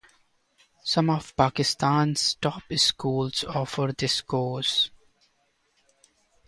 Some 0.83 1.11
of 1.11 1.35
Pakistan's 1.37 2.33
top 2.33 2.63
schools 2.73 3.43
offers 3.43 3.93
this 3.99 4.21
course. 4.21 4.89